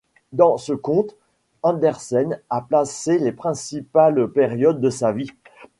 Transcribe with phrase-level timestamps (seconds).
[0.31, 1.15] Dans ce conte,
[1.61, 5.29] Andersen a placé les principales périodes de sa vie.